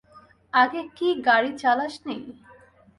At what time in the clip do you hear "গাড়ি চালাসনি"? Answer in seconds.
1.27-2.17